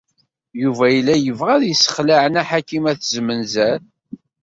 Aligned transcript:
Yuba 0.61 0.85
yella 0.93 1.15
yebɣa 1.17 1.51
ad 1.57 1.63
yessexleɛ 1.67 2.21
Nna 2.29 2.43
Ḥakima 2.49 2.91
n 2.91 2.93
At 2.95 3.09
Zmenzer. 3.13 3.79